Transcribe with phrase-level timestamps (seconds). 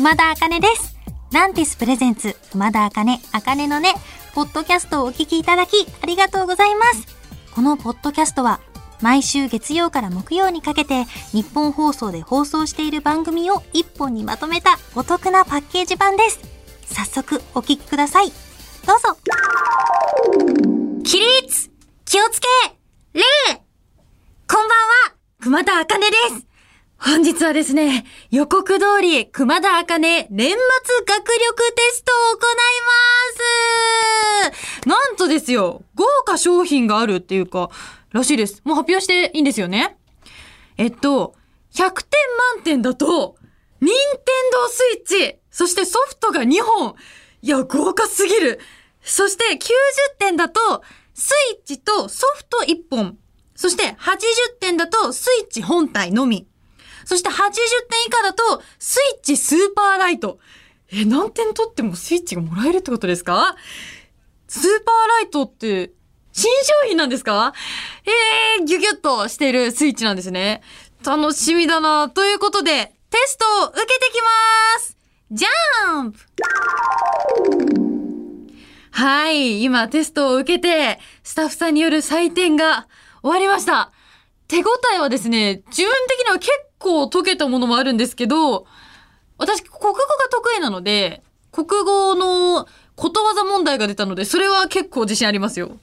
[0.00, 0.96] 熊田茜です。
[1.30, 3.92] ランティスプレゼンツ、熊田茜、茜のね、
[4.34, 7.06] ポッドキャストをお聞きいただき、ありがとうございます。
[7.54, 8.60] このポッドキャストは、
[9.02, 16.40] 毎週月曜から木曜にかけて、日本放送で放送している番組を一本にまとめたお得なパッケージ版です。
[16.86, 18.32] 早速、お聞きください。
[18.86, 19.18] どうぞ。
[21.04, 21.70] 起立
[22.06, 22.48] 気をつけ
[23.12, 23.22] 礼
[24.48, 26.49] こんばんは熊田茜です
[27.02, 30.56] 本日はですね、予告通り、熊田茜年末
[31.06, 32.54] 学力テストを行い
[34.52, 37.70] ますなんとですよ、豪華商品があるっていうか、
[38.12, 38.60] らしいです。
[38.64, 39.96] もう発表していいんですよね？
[40.76, 41.34] えっと、
[41.72, 42.10] 100点
[42.56, 43.36] 満点だと、
[43.80, 43.94] 任天
[44.52, 46.96] 堂スイッチ、そしてソフトが2本。
[47.40, 48.60] いや、豪華すぎる。
[49.02, 49.58] そして90
[50.18, 50.60] 点だと、
[51.14, 53.16] スイッチとソフト1本。
[53.56, 56.46] そして80点だとスイッチ本体のみ。
[57.04, 57.42] そして80点
[58.06, 60.38] 以下だとスイッチスーパーライト。
[60.92, 63.56] え、何点取ってもスイッチがもらえるってことですか？
[64.48, 65.92] スーパーライトって
[66.32, 67.52] 新商品なんですか？
[68.58, 70.62] えー、ギュギュッとしているスイッチなんですね。
[71.04, 72.10] 楽しみだな。
[72.10, 74.96] ということで、テストを受けてきます
[75.32, 76.18] ジャンプ
[78.90, 82.88] はい、今テストを受けて、スタッフさんによる採点が
[83.22, 83.92] 終わりました。
[84.48, 84.62] 手応
[84.96, 88.66] えはですね、自分的には結構解けたものもあるんですけど、
[89.38, 89.98] 私、国語が
[90.30, 95.78] 得意なので、国語のことわざ問題が出たので、それは結構自信ありますよ。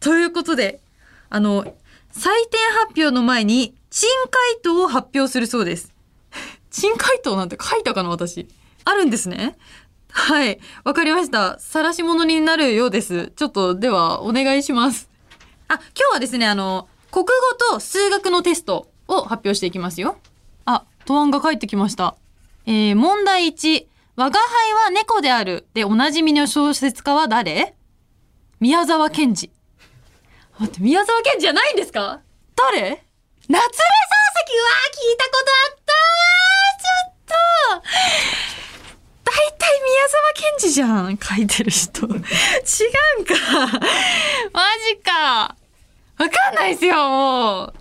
[0.00, 0.80] ということで、
[1.30, 1.70] あの、採
[2.50, 5.92] 点発表の前に、珍回答を発表するそうです。
[6.70, 8.46] 珍回答なんて書いたかな、私。
[8.84, 9.56] あるんですね。
[10.10, 10.60] はい。
[10.84, 11.58] わかりました。
[11.58, 13.32] 晒し物になるようです。
[13.36, 15.08] ちょっと、では、お願いします。
[15.68, 17.32] あ、今日はですね、あの、国語
[17.72, 20.16] と数学のテストを発表していきますよ。
[21.04, 22.16] あ、答案が返ってきました。
[22.66, 23.86] えー、問題1。
[24.16, 25.66] 我が輩は猫である。
[25.74, 27.74] で、おなじみの小説家は誰？
[28.60, 29.50] 宮沢賢治。
[30.58, 32.20] 待って、宮沢賢治じゃないんですか？
[32.56, 32.80] 誰？
[32.80, 33.66] 夏目漱石
[34.56, 37.34] うわー聞いたことあったーちょっと
[39.24, 42.06] 大体宮沢賢治じゃん書いてる人。
[42.06, 43.34] 違うんか。
[44.52, 45.56] マジか。
[46.16, 47.66] わかんないっすよ、もう。
[47.66, 47.74] お、この問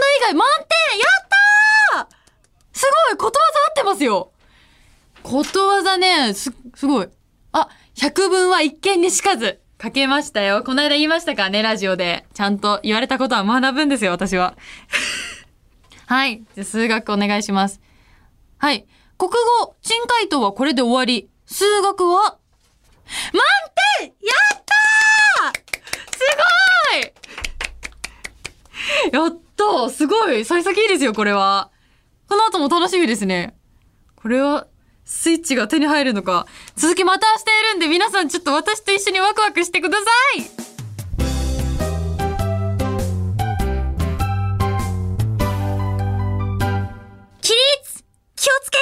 [0.00, 1.25] 題以外満点やっ
[2.76, 4.32] すごいことわざ合ってますよ
[5.22, 7.08] ことわざね、す、すごい。
[7.52, 9.60] あ、百聞は一見にしかず。
[9.82, 10.62] 書けましたよ。
[10.62, 12.26] この間言いましたかね、ラジオで。
[12.34, 14.56] ちゃんと言われたことは学ぶんですよ、私は。
[16.06, 16.44] はい。
[16.54, 17.80] じゃ数学お願いします。
[18.58, 18.86] はい。
[19.16, 21.30] 国語、新回答はこれで終わり。
[21.46, 22.38] 数学は？
[23.32, 23.42] 満
[23.98, 24.12] 点や
[24.54, 25.62] ったー
[26.12, 26.18] す
[29.12, 31.70] ごいやったすごい幸先いいですよ、これは。
[32.28, 33.56] この後も楽しみですね。
[34.16, 34.66] これは、
[35.04, 36.46] スイッチが手に入るのか。
[36.74, 40.04] 続きまたしているんで、皆さんちょっと私と一緒にワクワクしてくださ
[40.36, 40.42] い
[47.40, 48.04] 起立
[48.34, 48.78] 気をつけ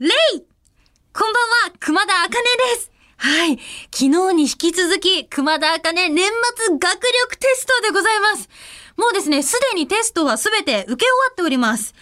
[0.00, 0.46] レイ
[1.14, 2.42] こんばんは、熊田茜
[2.74, 2.90] です。
[3.16, 3.58] はい。
[3.90, 8.50] 昨日に引き続き、熊田茜年末学力テストでございます。
[8.98, 11.94] もうですね、すでにテストはすべて受け終わっております。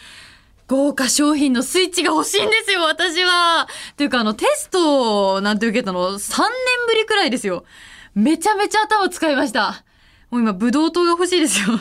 [0.72, 3.68] 豪華商品のスイッチが欲しいんですよ、私は。
[3.98, 6.48] というか、あの、テストなんて受けたの3年
[6.86, 7.66] ぶりくらいですよ。
[8.14, 9.84] めちゃめちゃ頭使いました。
[10.30, 11.78] もう今、ブドウ糖が欲しいですよ。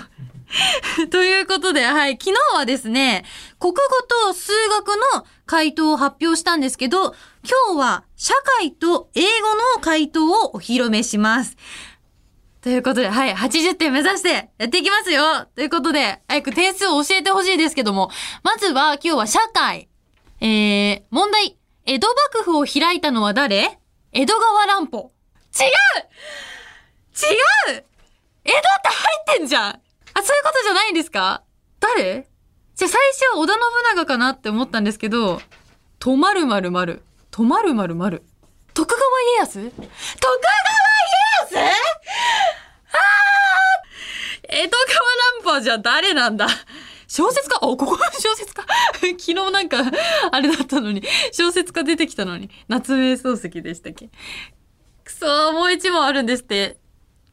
[1.09, 2.17] ということで、はい。
[2.21, 3.23] 昨日はですね、
[3.61, 3.79] 国語
[4.27, 7.15] と数学の回答を発表したんですけど、
[7.69, 9.27] 今日は社会と英語
[9.77, 11.55] の回答をお披露目します。
[12.61, 15.47] ということで、はい、80点目指してやっていきますよ。
[15.55, 18.11] ということで、早く点数を教えてほしいですけども、
[18.43, 19.89] まずは今日は社会。
[20.39, 21.57] えー、問題。
[21.87, 23.79] 江戸幕府を開いたのは誰？
[24.11, 25.11] 江戸川乱歩。
[25.59, 25.67] 違う！
[27.73, 27.83] 違う！
[28.45, 29.71] 江戸って入ってんじゃん！
[29.71, 29.79] あ、
[30.21, 31.41] そういうことじゃないんですか？
[31.79, 32.27] 誰？
[32.75, 33.61] じゃあ最初は織田信
[33.95, 35.41] 長かなって思ったんですけど、
[35.97, 38.23] とまるまるまる、とまるまるまる。
[38.75, 39.71] 徳川家康？
[39.71, 39.91] 徳川家
[41.41, 41.81] 康
[44.53, 44.77] 江戸
[45.51, 46.47] 川乱歩じゃあ誰なんだ？
[47.07, 47.57] 小説家？
[47.57, 48.63] あ、ここ 小説家？
[49.01, 49.79] 昨日なんか、
[50.31, 51.03] あれだったのに、
[51.33, 54.09] 小説家出てきたのに、夏目漱石でしたっけ？
[55.03, 56.77] くそー、もう一問あるんですって。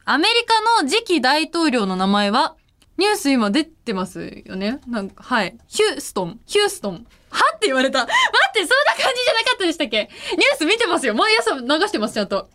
[0.03, 2.55] アメリカの次期大統領の名前は、
[2.97, 4.81] ニュース今出てますよね？
[4.87, 5.57] なんか、はい。
[5.67, 7.05] ヒューストン、ヒューストン。
[7.29, 7.41] は？
[7.55, 7.99] って言われた。
[7.99, 10.09] 待って、そんな感じじゃなかったでしたっけ？
[10.31, 11.13] ニュース見てますよ。
[11.15, 12.49] 毎朝流してます、ちゃんと。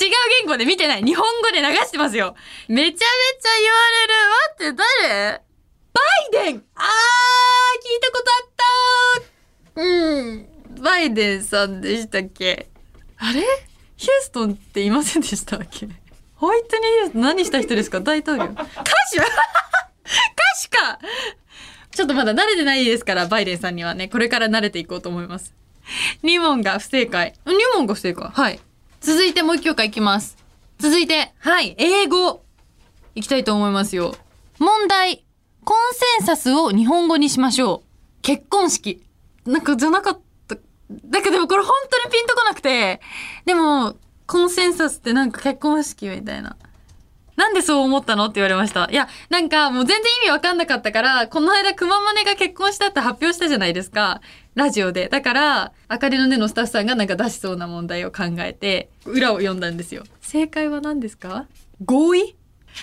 [0.00, 0.10] 違う
[0.40, 1.02] 言語で見てない。
[1.02, 2.34] 日本語で流してますよ。
[2.68, 3.02] めちゃめちゃ
[3.60, 4.14] 言われる。
[4.68, 5.42] 待って、誰？
[5.94, 6.00] バ
[6.40, 6.84] イデンあー、
[7.80, 8.50] 聞いたことあっ
[9.74, 9.84] たう
[10.22, 12.68] ん、バイデンさんでしたっけ？
[13.18, 13.42] あれ？
[13.96, 15.88] ヒューストンっていませんでしたっけ？
[16.34, 17.22] ホワイトニーヒューストン？
[17.22, 18.00] 何した人ですか？
[18.00, 18.70] 大統領歌手？
[18.70, 19.26] 歌
[20.62, 20.98] 手か
[21.92, 25.54] ちょっとまだ慣れてないですから、バイデンさんにはね、これから慣れていこうと思います。
[26.24, 27.34] 2問が不正解。
[27.46, 28.28] 2問が不正解。
[28.28, 28.58] はい。
[29.04, 30.38] 続いてもう一教科いきます。
[30.78, 32.42] 続いて、はい、英語。
[33.14, 34.16] いきたいと思いますよ。
[34.58, 35.26] 問題。
[35.62, 38.22] コンセンサスを日本語にしましょう。
[38.22, 39.04] 結婚式。
[39.44, 40.56] なんかじゃなかった。
[40.88, 43.02] だけどこれ本当にピンとこなくて。
[43.44, 43.96] でも、
[44.26, 46.56] コンセンサスってなんか結婚式みたいな。
[47.36, 48.26] なんでそう思ったの？
[48.26, 48.88] って言われました。
[48.90, 54.20] いや、なんかもう全然意味わかんなかったから、この間熊マネが結婚したって発表したじゃないですか。
[54.54, 55.08] ラジオで。
[55.08, 60.04] だから、あかりのねのスタッフさんがなんか出しそうな問題を考えて、裏を読んだんですよ。
[60.20, 61.46] 正解は何ですか？
[61.84, 62.36] 合意？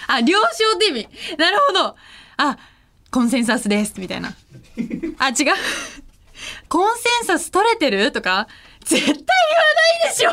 [0.07, 1.07] あ、了承って意味。
[1.37, 1.95] なるほど。
[2.37, 2.57] あ、
[3.09, 3.99] コンセンサスです。
[3.99, 4.33] みたいな。
[5.17, 5.35] あ、違う。
[6.67, 8.11] コンセンサス取れてる？
[8.11, 8.47] とか
[8.83, 10.31] 絶対言わないでしょ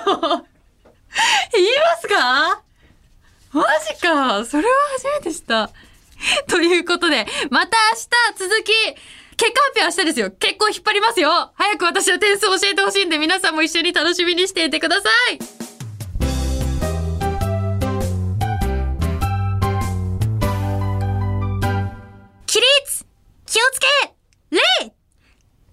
[1.53, 2.62] 言いますか？
[3.53, 4.45] マジか。
[4.45, 5.71] それは初めてした。
[6.49, 8.73] ということで、また明日続き、
[9.37, 10.31] 結果発表明日ですよ。
[10.33, 11.53] 結構引っ張りますよ。
[11.55, 15.39] 早く私は点数を教えてほしいんで、皆さんも一緒に楽しみにしていてください。
[22.47, 23.06] 起立
[23.47, 23.87] 気をつけ
[24.50, 24.61] 礼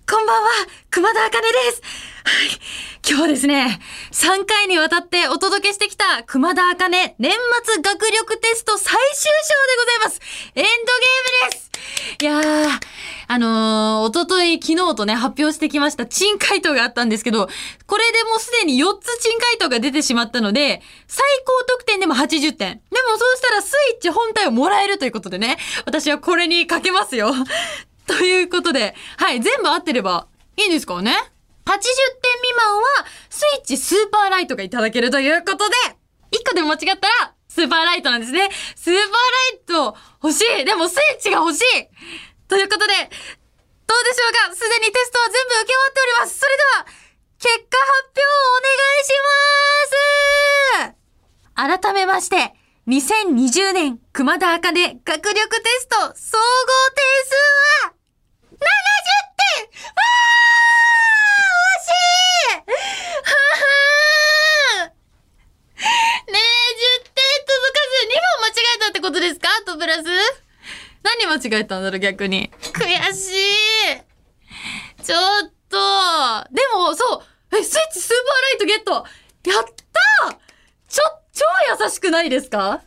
[0.07, 0.49] こんばんは、
[0.91, 1.81] 熊田茜です。
[2.23, 2.94] はい。
[3.07, 3.79] 今日はですね、
[4.11, 10.21] 3回にわたってお届けしてきた熊田茜年末学力テスト最終章でございます。
[10.55, 11.71] エンドゲームです。
[12.19, 12.79] いやー、
[13.27, 17.47] あのー、おととい昨日とね、発表してきました珍回答があったんですけど、
[17.85, 22.57] これでもうすでに4つ珍回答が出てしまったので、最高得点でも80点。
[22.57, 27.35] でもそうしたらスイッチ本体をもらえるということでね、私はこれにかけますよ。
[28.07, 30.25] ということで、はい、全部合ってれば
[30.57, 31.11] いいんですかね
[31.65, 31.77] ?80
[32.55, 35.75] 点未満は、スイッチスーパーライトがいただけるということで、
[36.31, 38.49] 1個でも間違ったら、スーパーライトなんですね。
[38.75, 39.09] スーパーラ
[39.53, 40.65] イト欲しい。
[40.65, 41.63] でもスイッチが欲しい。
[42.47, 42.93] ということで、
[43.87, 44.55] どうでしょうか？
[44.55, 46.39] すでにテストは全部受け終わっております。
[46.39, 46.85] それでは、
[47.39, 49.13] 結果発表をお願いし
[50.83, 51.81] ます。
[51.83, 52.53] 改めまして、
[52.87, 56.41] 2020年熊田茜学力テスト総合
[56.93, 57.35] 点数
[57.85, 57.93] は、
[58.51, 58.65] 70点！
[59.65, 61.47] わー
[61.79, 62.61] 惜しい
[63.23, 63.31] は
[64.81, 64.91] はー
[66.31, 67.15] ねえ、10点
[67.45, 70.05] 届かず、2問間違えたってことですかあとプラス？
[71.03, 72.49] 何間違えたんだろう、逆に。
[72.73, 75.15] 悔しいちょ
[75.45, 75.77] っと
[76.51, 78.91] でも、そうえ、スイッチスーパーライトゲット
[79.51, 80.37] やったー
[80.89, 81.03] ちょ、
[81.33, 81.45] 超
[81.85, 82.81] 優しくないですか？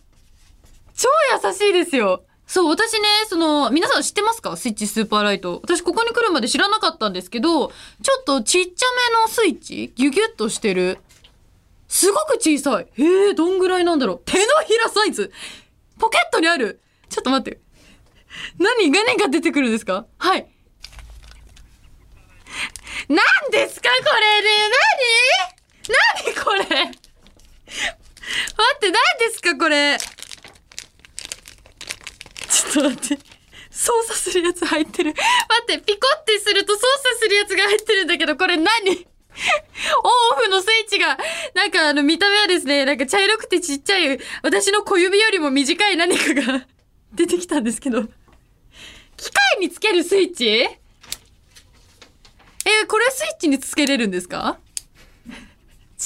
[0.96, 1.08] 超
[1.46, 2.24] 優しいですよ。
[2.48, 4.56] そう、私ね、その、皆さん知ってますか？
[4.56, 5.60] スイッチスーパーライト。
[5.62, 7.74] 私ここに来るまで知らなかったんですけど、ちょ
[8.22, 10.98] っとちっちゃめのスイッチギュギュッとしてる。
[11.86, 12.88] すごく小さい。
[13.00, 14.22] へえ、どんぐらいなんだろう。
[14.24, 15.30] 手のひらサイズ。
[16.00, 16.80] ポケットにある。
[17.08, 17.60] ちょっと待って。
[18.58, 20.06] 何、何が出てくるんですか？
[20.18, 20.46] はい。
[23.08, 23.18] 何
[23.50, 23.88] ですか？
[23.88, 24.48] これね
[26.24, 26.34] 何？
[26.34, 26.60] 何これ？
[26.60, 26.98] 待
[28.74, 29.56] って、何ですか？
[29.56, 29.98] これ。
[32.48, 33.24] ちょっと待って。
[33.70, 35.14] 操作するやつ入ってる。
[35.14, 35.22] 待
[35.74, 38.66] って、ピコってすると操作するやつが入ってるんだけど、これ何？
[38.66, 38.68] オン
[40.32, 41.16] オフのスイッチが、
[41.54, 46.66] なんかあの見た目はですね、なんか茶色くてちっちゃい、私の小指よりも短い何かが
[47.14, 48.02] 出てきたんですけど。
[49.16, 50.46] 機械につけるスイッチ？
[50.48, 50.78] え
[52.86, 54.58] これスイッチにつけれるんですか？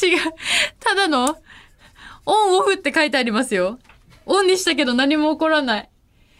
[0.03, 0.19] 違う。
[0.81, 1.37] ただの、
[2.25, 3.79] オンオフって書いてありますよ。
[4.27, 5.91] オンにしたけど何も起こらない。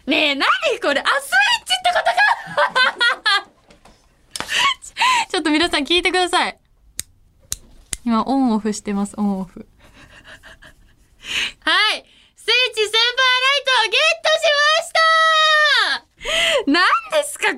[0.07, 0.47] ねえ、何
[0.81, 1.01] これ？
[1.01, 3.51] あ、スイッチってことか
[5.27, 6.57] ちちょっと皆さん聞いてください。
[8.05, 9.67] 今、オンオフしてます、オンオフ。
[11.59, 12.05] はい。
[12.35, 13.05] スイッチスーパーラ
[13.57, 14.91] イトをゲットしまし
[16.65, 16.83] た何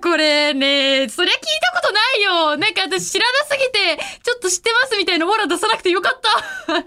[0.01, 2.57] これねそりゃ聞いたことないよ。
[2.57, 6.83] なんか私知らなすぎて、ちょっと知ってますみたいなオーラ出さなくてよかった。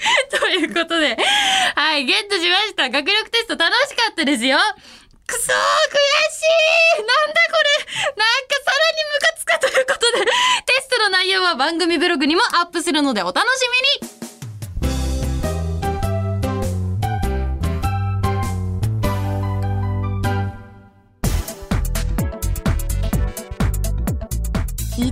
[0.38, 1.16] ということで、
[1.74, 2.88] はい、ゲットしました。
[2.88, 4.58] 学力テスト楽しかったですよ。
[5.26, 5.98] くそー、悔
[6.32, 6.42] し
[6.98, 7.02] い。
[7.02, 8.14] なんだこれ。
[8.16, 10.24] なんかさらにムカつかということで、
[10.66, 13.62] テストの内容は番組ブログにもアップするのでお楽し
[14.02, 14.09] みに。